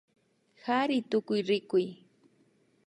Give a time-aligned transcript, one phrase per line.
[0.61, 1.85] Kari tukuyrikuy